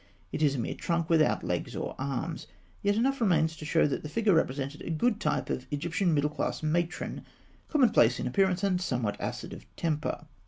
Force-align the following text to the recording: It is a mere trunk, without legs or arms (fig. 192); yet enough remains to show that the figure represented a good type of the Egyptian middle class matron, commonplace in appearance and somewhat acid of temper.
It 0.31 0.41
is 0.41 0.55
a 0.55 0.57
mere 0.57 0.73
trunk, 0.73 1.11
without 1.11 1.43
legs 1.43 1.75
or 1.75 1.93
arms 1.99 2.47
(fig. 2.81 2.95
192); 2.95 2.95
yet 2.95 2.95
enough 2.97 3.21
remains 3.21 3.55
to 3.55 3.65
show 3.65 3.85
that 3.85 4.01
the 4.01 4.09
figure 4.09 4.33
represented 4.33 4.81
a 4.81 4.89
good 4.89 5.19
type 5.21 5.51
of 5.51 5.59
the 5.69 5.75
Egyptian 5.75 6.11
middle 6.11 6.31
class 6.31 6.63
matron, 6.63 7.23
commonplace 7.69 8.19
in 8.19 8.25
appearance 8.25 8.63
and 8.63 8.81
somewhat 8.81 9.21
acid 9.21 9.53
of 9.53 9.63
temper. 9.75 10.25